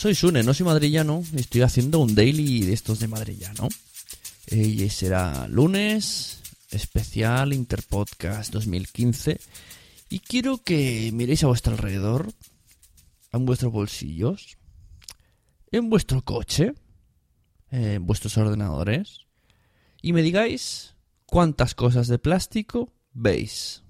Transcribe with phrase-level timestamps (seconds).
[0.00, 1.22] Soy Sune, no soy madrillano.
[1.36, 3.68] Estoy haciendo un daily de estos de madrillano.
[4.50, 9.38] Y será lunes, especial Interpodcast 2015.
[10.08, 12.32] Y quiero que miréis a vuestro alrededor,
[13.30, 14.56] en vuestros bolsillos,
[15.70, 16.72] en vuestro coche,
[17.70, 19.26] en vuestros ordenadores,
[20.00, 20.94] y me digáis
[21.26, 23.82] cuántas cosas de plástico veis.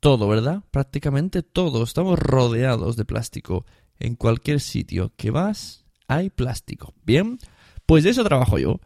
[0.00, 0.62] Todo, ¿verdad?
[0.70, 1.82] Prácticamente todo.
[1.82, 3.66] Estamos rodeados de plástico.
[3.98, 6.94] En cualquier sitio que vas hay plástico.
[7.04, 7.38] Bien,
[7.84, 8.80] pues de eso trabajo yo.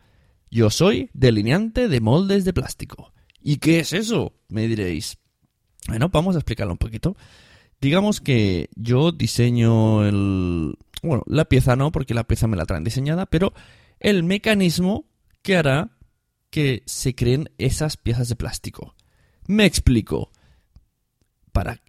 [0.51, 3.13] Yo soy delineante de moldes de plástico.
[3.41, 4.35] ¿Y qué es eso?
[4.49, 5.19] Me diréis.
[5.89, 7.17] Bueno, vamos a explicarlo un poquito.
[7.81, 10.79] Digamos que yo diseño el...
[11.03, 13.53] Bueno, la pieza no, porque la pieza me la traen diseñada, pero
[13.99, 15.07] el mecanismo
[15.43, 15.91] que hará
[16.51, 18.95] que se creen esas piezas de plástico.
[19.47, 20.31] Me explico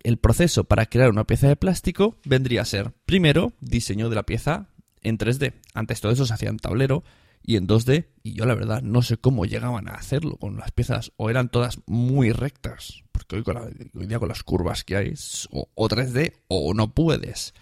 [0.03, 4.23] el proceso para crear una pieza de plástico vendría a ser primero diseño de la
[4.23, 4.67] pieza
[5.01, 5.53] en 3D.
[5.73, 7.03] Antes todo eso se hacía en tablero
[7.43, 10.71] y en 2D y yo la verdad no sé cómo llegaban a hacerlo con las
[10.71, 14.95] piezas o eran todas muy rectas porque hoy, con hoy día con las curvas que
[14.95, 15.13] hay
[15.51, 17.53] o, o 3D o no puedes.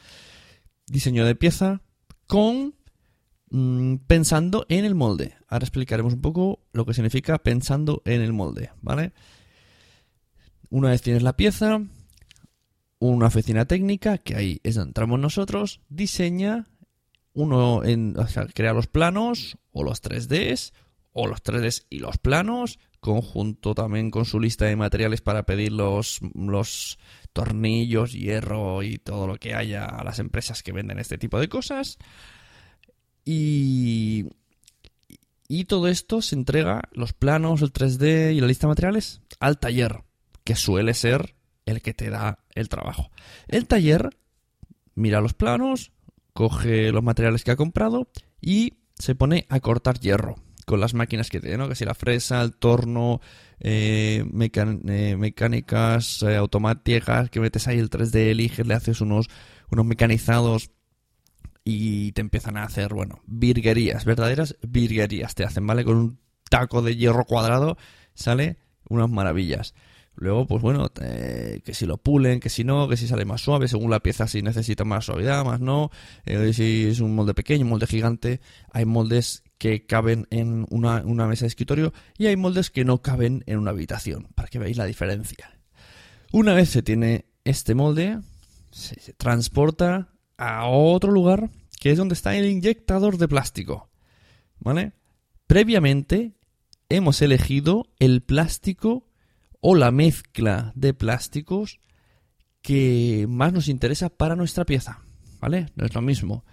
[0.87, 1.81] Diseño de pieza
[2.27, 2.75] con
[3.49, 5.35] mm, pensando en el molde.
[5.47, 9.13] Ahora explicaremos un poco lo que significa pensando en el molde, ¿vale?
[10.69, 11.81] Una vez tienes la pieza,
[13.01, 16.67] una oficina técnica, que ahí es entramos nosotros, diseña,
[17.33, 20.71] uno en, o sea, crea los planos o los 3Ds,
[21.11, 25.71] o los 3Ds y los planos, conjunto también con su lista de materiales para pedir
[25.71, 26.99] los, los
[27.33, 31.49] tornillos, hierro y todo lo que haya a las empresas que venden este tipo de
[31.49, 31.97] cosas.
[33.25, 34.27] Y,
[35.47, 39.57] y todo esto se entrega, los planos, el 3D y la lista de materiales, al
[39.57, 40.03] taller
[40.43, 41.33] que suele ser
[41.71, 43.09] el que te da el trabajo.
[43.47, 44.09] El taller
[44.95, 45.91] mira los planos,
[46.33, 48.07] coge los materiales que ha comprado
[48.39, 51.67] y se pone a cortar hierro con las máquinas que tiene, ¿no?
[51.67, 53.19] Que si la fresa, el torno,
[53.59, 59.27] eh, eh, mecánicas eh, automáticas, que metes ahí el 3D, eliges, le haces unos,
[59.69, 60.71] unos mecanizados
[61.63, 65.83] y te empiezan a hacer, bueno, virguerías, verdaderas virguerías te hacen, ¿vale?
[65.83, 67.77] Con un taco de hierro cuadrado
[68.13, 68.57] sale
[68.87, 69.73] unas maravillas.
[70.15, 73.41] Luego, pues bueno, eh, que si lo pulen, que si no, que si sale más
[73.41, 75.89] suave, según la pieza si necesita más suavidad, más no.
[76.25, 81.01] Eh, si es un molde pequeño, un molde gigante, hay moldes que caben en una,
[81.05, 84.59] una, mesa de escritorio y hay moldes que no caben en una habitación, para que
[84.59, 85.59] veáis la diferencia.
[86.31, 88.19] Una vez se tiene este molde,
[88.71, 93.89] se, se transporta a otro lugar, que es donde está el inyectador de plástico.
[94.59, 94.93] ¿Vale?
[95.47, 96.33] Previamente
[96.89, 99.10] hemos elegido el plástico
[99.61, 101.79] o la mezcla de plásticos
[102.61, 104.99] que más nos interesa para nuestra pieza,
[105.39, 105.67] ¿vale?
[105.75, 106.45] No es lo mismo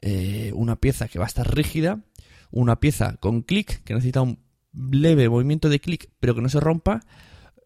[0.00, 2.00] eh, una pieza que va a estar rígida,
[2.50, 4.38] una pieza con clic que necesita un
[4.72, 7.00] leve movimiento de clic pero que no se rompa,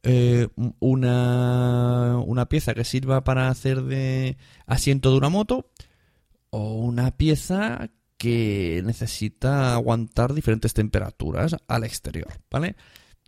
[0.03, 0.49] eh,
[0.79, 4.37] una, una pieza que sirva para hacer de
[4.67, 5.71] asiento de una moto
[6.51, 12.77] o una pieza que necesita aguantar diferentes temperaturas al exterior, ¿vale?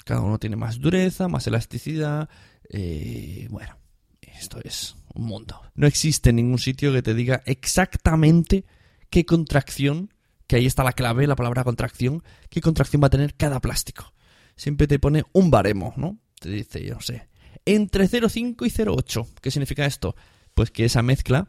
[0.09, 2.31] Cada uno tiene más dureza, más elasticidad.
[2.71, 3.77] Eh, bueno,
[4.23, 5.61] esto es un mundo.
[5.75, 8.65] No existe ningún sitio que te diga exactamente
[9.11, 10.15] qué contracción,
[10.47, 14.15] que ahí está la clave, la palabra contracción, qué contracción va a tener cada plástico.
[14.57, 16.19] siempre te pone un baremo, ¿no?
[16.41, 17.29] Te dice, yo no sé,
[17.67, 19.27] entre 0,5 y 0,8.
[19.43, 20.17] ¿Qué significa esto?
[20.55, 21.49] Pues que esa mezcla,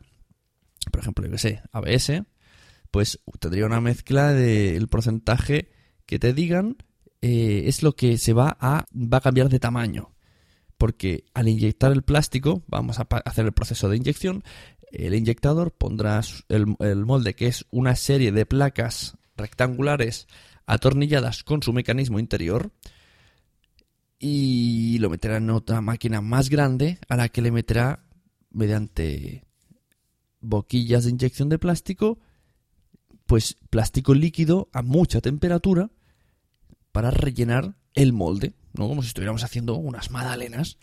[0.91, 2.23] por ejemplo, yo que sé, ABS,
[2.91, 5.71] pues tendría una mezcla del porcentaje
[6.05, 6.75] que te digan
[7.21, 10.13] eh, es lo que se va a, va a cambiar de tamaño.
[10.77, 14.43] Porque al inyectar el plástico, vamos a hacer el proceso de inyección,
[14.91, 20.27] el inyectador pondrá el, el molde, que es una serie de placas rectangulares
[20.65, 22.71] atornilladas con su mecanismo interior,
[24.19, 28.03] y lo meterá en otra máquina más grande a la que le meterá
[28.51, 29.45] mediante
[30.41, 32.19] boquillas de inyección de plástico,
[33.25, 35.89] pues plástico líquido a mucha temperatura
[36.91, 38.87] para rellenar el molde, ¿no?
[38.87, 40.77] Como si estuviéramos haciendo unas magdalenas.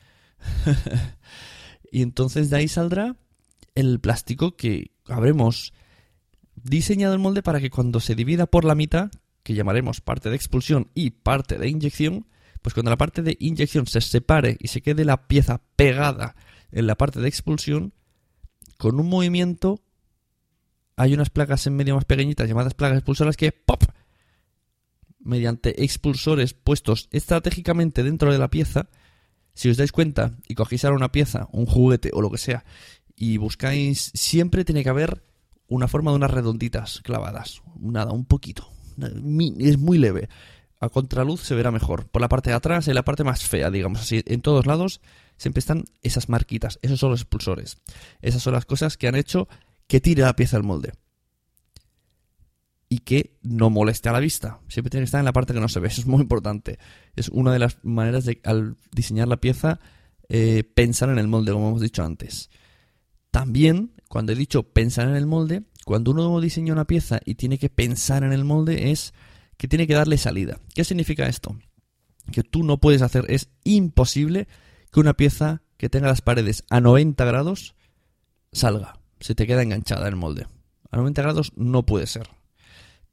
[1.93, 3.17] y entonces de ahí saldrá
[3.75, 5.73] el plástico que habremos
[6.55, 9.11] diseñado el molde para que cuando se divida por la mitad,
[9.43, 12.27] que llamaremos parte de expulsión y parte de inyección,
[12.63, 16.35] pues cuando la parte de inyección se separe y se quede la pieza pegada
[16.73, 17.93] en la parte de expulsión,
[18.79, 19.81] con un movimiento
[20.97, 23.85] hay unas placas en medio más pequeñitas llamadas placas expulsoras que ¡pop!
[25.27, 28.89] Mediante expulsores puestos estratégicamente dentro de la pieza,
[29.55, 32.65] si os dais cuenta y cogéis ahora una pieza, un juguete o lo que sea,
[33.17, 35.25] y buscáis, siempre tiene que haber
[35.69, 38.71] una forma de unas redonditas clavadas, nada, un poquito,
[39.59, 40.29] es muy leve.
[40.79, 42.07] A contraluz se verá mejor.
[42.09, 45.01] Por la parte de atrás, en la parte más fea, digamos así, en todos lados
[45.39, 47.79] siempre están esas marquitas, esos son los expulsores.
[48.21, 49.49] Esas son las cosas que han hecho
[49.87, 50.93] que tire la pieza al molde.
[52.89, 54.61] Y que no moleste a la vista.
[54.69, 55.89] Siempre tiene que estar en la parte que no se ve.
[55.89, 56.79] Eso es muy importante.
[57.17, 59.81] Es una de las maneras de, al diseñar la pieza,
[60.29, 62.51] eh, pensar en el molde, como hemos dicho antes.
[63.31, 67.59] También, cuando he dicho pensar en el molde, cuando uno diseña una pieza y tiene
[67.59, 69.15] que pensar en el molde, es
[69.57, 70.59] que tiene que darle salida.
[70.75, 71.57] ¿Qué significa esto?
[72.33, 74.49] Que tú no puedes hacer, es imposible
[74.93, 77.75] que una pieza que tenga las paredes a 90 grados
[78.53, 78.99] salga.
[79.21, 80.47] Se te queda enganchada en el molde.
[80.91, 82.29] A 90 grados no puede ser.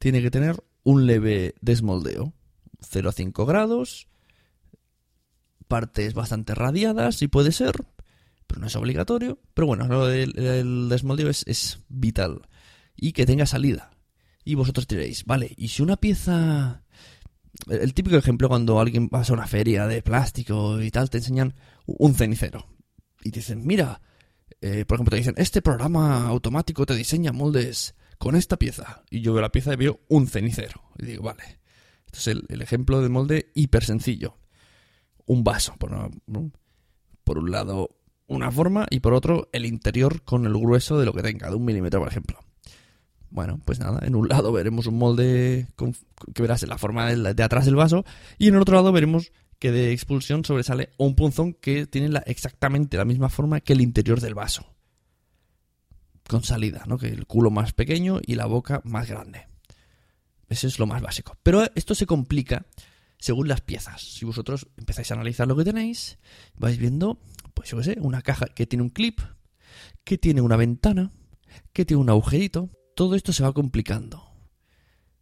[0.04, 2.34] Tiene que tener un leve desmoldeo.
[2.82, 4.10] 0,5 grados,
[5.70, 7.86] partes bastante radiadas, si puede ser,
[8.46, 9.40] pero no es obligatorio.
[9.54, 12.50] Pero bueno, lo del el desmoldeo es, es vital.
[12.98, 13.92] Y que tenga salida.
[14.44, 16.84] Y vosotros diréis, vale, ¿y si una pieza...
[17.70, 21.56] El típico ejemplo cuando alguien va a una feria de plástico y tal, te enseñan
[21.86, 22.68] un cenicero.
[23.24, 24.02] Y te dicen, mira,
[24.60, 29.04] eh, por ejemplo, te dicen, este programa automático te diseña moldes con esta pieza.
[29.10, 30.82] Y yo veo la pieza y veo un cenicero.
[30.98, 31.44] Y digo, vale.
[32.06, 34.38] Este es el, ejemplo de molde hiper sencillo.
[35.26, 35.92] Un vaso, por,
[37.38, 37.90] un lado
[38.28, 41.56] una forma y por otro el interior con el grueso de lo que tenga, de
[41.56, 42.40] un milímetro, por ejemplo.
[43.30, 45.96] Bueno, pues nada, en un lado veremos un molde con-
[46.36, 48.06] que verás en la forma de, atrás del vaso
[48.38, 52.24] y en el otro lado veremos que de expulsión sobresale un punzón que tiene la-
[52.28, 54.73] exactamente la misma forma que el interior del vaso.
[56.28, 56.98] Con salida, ¿no?
[56.98, 59.48] Que el culo más pequeño y la boca más grande.
[60.50, 61.38] Ese es lo más básico.
[61.44, 62.66] Pero esto se complica
[63.20, 64.02] según las piezas.
[64.02, 66.18] Si vosotros empezáis a analizar lo que tenéis,
[66.56, 67.20] vais viendo,
[67.54, 69.20] pues yo qué sé, una caja que tiene un clip,
[70.04, 71.12] que tiene una ventana,
[71.72, 72.70] que tiene un agujerito.
[72.96, 74.24] Todo esto se va complicando.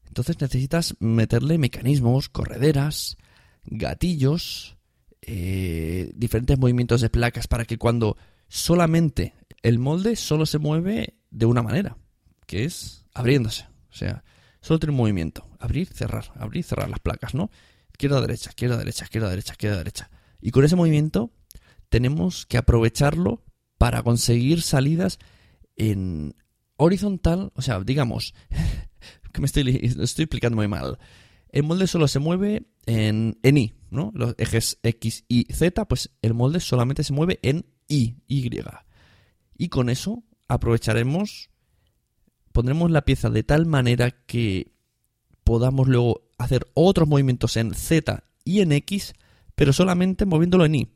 [0.06, 3.18] Entonces necesitas meterle mecanismos, correderas,
[3.63, 4.77] gatillos,
[5.21, 8.18] eh, diferentes movimientos de placas para que cuando
[8.49, 11.97] solamente el molde solo se mueve de una manera,
[12.45, 13.68] que es abriéndose.
[13.89, 14.23] O sea,
[14.61, 15.47] solo tiene un movimiento.
[15.59, 17.51] Abrir, cerrar, abrir, cerrar las placas, ¿no?
[17.91, 20.09] Izquierda, derecha, izquierda, derecha, izquierda, derecha, izquierda, derecha.
[20.41, 21.31] Y con ese movimiento
[21.89, 23.44] tenemos que aprovecharlo
[23.77, 25.19] para conseguir salidas
[25.75, 26.35] en
[26.77, 28.33] horizontal, o sea, digamos,
[29.33, 30.97] que me estoy, estoy explicando muy mal.
[31.49, 34.11] El molde solo se mueve en, en Y, ¿no?
[34.15, 38.49] Los ejes X, Y, Z, pues el molde solamente se mueve en Y, Y.
[39.61, 41.51] Y con eso aprovecharemos,
[42.51, 44.71] pondremos la pieza de tal manera que
[45.44, 49.13] podamos luego hacer otros movimientos en Z y en X,
[49.53, 50.91] pero solamente moviéndolo en Y.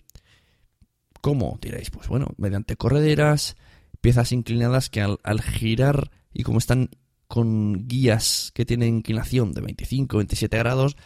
[1.21, 1.59] ¿Cómo?
[1.61, 3.55] Diréis, pues bueno, mediante correderas,
[4.01, 6.89] piezas inclinadas que al, girar y como están
[7.27, 10.97] con guías que tienen inclinación de 25 27 grados,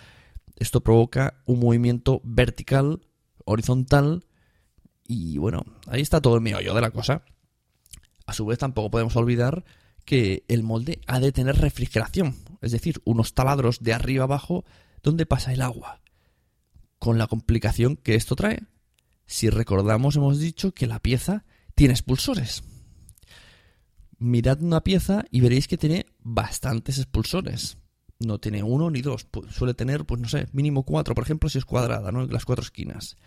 [0.55, 3.01] esto provoca un movimiento vertical,
[3.43, 4.23] horizontal
[5.05, 7.25] y bueno, ahí está todo el meollo de la cosa.
[8.29, 9.65] A su vez tampoco podemos olvidar
[10.05, 14.65] que el molde ha de tener refrigeración, es decir, unos taladros de arriba abajo
[15.01, 15.99] donde pasa el agua.
[16.99, 18.67] Con la complicación que esto trae.
[19.25, 21.43] Si recordamos, hemos dicho que la pieza
[21.73, 22.61] tiene expulsores.
[24.19, 27.79] Mirad una pieza y veréis que tiene bastantes expulsores.
[28.19, 31.57] no tiene uno ni dos, suele tener, pues no sé, mínimo cuatro, por ejemplo, si
[31.57, 32.27] es cuadrada, ¿no?
[32.27, 33.17] Las cuatro esquinas.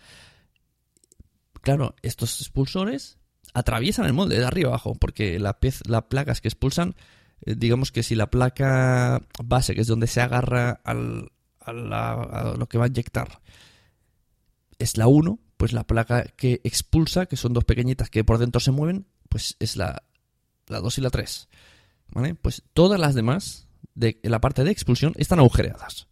[1.61, 3.17] Claro, estos expulsores
[3.53, 5.57] atraviesan el molde de arriba abajo, porque la
[5.87, 6.95] las placas que expulsan,
[7.45, 12.13] eh, digamos que si la placa base, que es donde se agarra al, a, la-
[12.13, 13.41] a lo que va a inyectar,
[14.79, 18.59] es la 1, pues la placa que expulsa, que son dos pequeñitas que por dentro
[18.59, 20.03] se mueven, pues es la,
[20.67, 21.47] la 2 y la 3.
[22.09, 22.35] ¿Vale?
[22.35, 26.07] Pues todas las demás, de en la parte de expulsión, están agujereadas.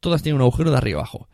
[0.00, 1.28] Todas tienen un agujero de arriba abajo.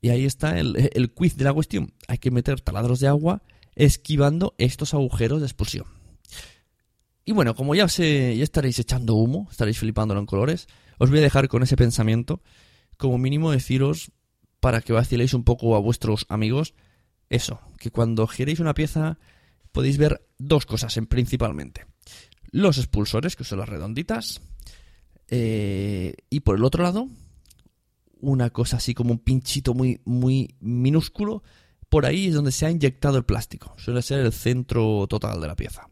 [0.00, 1.92] Y ahí está el, el quiz de la cuestión.
[2.08, 3.42] Hay que meter taladros de agua
[3.76, 5.86] esquivando estos agujeros de expulsión.
[7.24, 10.66] Y bueno, como ya, se, ya estaréis echando humo, estaréis flipándolo en colores,
[10.98, 12.42] os voy a dejar con ese pensamiento.
[12.96, 14.12] Como mínimo deciros,
[14.60, 16.74] para que vaciléis un poco a vuestros amigos,
[17.28, 19.18] eso, que cuando giréis una pieza
[19.72, 21.86] podéis ver dos cosas en principalmente.
[22.50, 24.40] Los expulsores, que son las redonditas,
[25.28, 27.08] eh, y por el otro lado,
[28.20, 31.42] una cosa así como un pinchito muy, muy minúsculo.
[31.88, 33.74] Por ahí es donde se ha inyectado el plástico.
[33.76, 35.88] Suele ser el centro total de la pieza.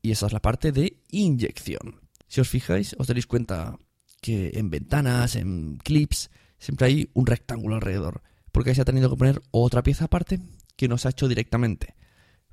[0.00, 2.00] Y esa es la parte de inyección.
[2.26, 3.78] Si os fijáis, os daréis cuenta
[4.20, 8.22] que en ventanas, en clips, siempre hay un rectángulo alrededor.
[8.50, 10.40] Porque ahí se ha tenido que poner otra pieza aparte
[10.76, 11.94] que no se ha hecho directamente.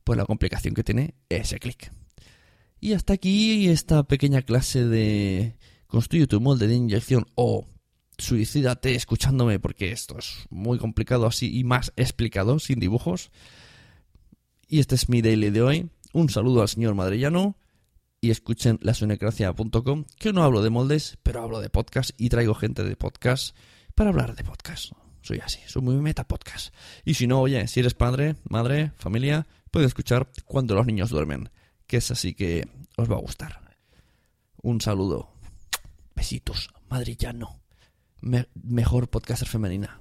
[0.03, 1.91] Pues la complicación que tiene ese clic.
[2.79, 7.65] Y hasta aquí esta pequeña clase de construye tu molde de inyección o
[8.19, 13.31] suicídate escuchándome porque esto es muy complicado así y más explicado sin dibujos.
[14.67, 15.89] Y este es mi daily de hoy.
[16.13, 17.57] Un saludo al señor madrillano
[18.21, 22.83] y escuchen lasunecracia.com que no hablo de moldes, pero hablo de podcast y traigo gente
[22.83, 23.55] de podcast
[23.95, 24.91] para hablar de podcast.
[25.21, 26.73] Soy así, soy muy meta podcast.
[27.05, 31.49] Y si no, oye, si eres padre, madre, familia, puedes escuchar cuando los niños duermen,
[31.87, 33.59] que es así que os va a gustar.
[34.61, 35.33] Un saludo.
[36.15, 37.59] Besitos, madrillano.
[38.21, 39.99] Me- mejor podcaster femenina.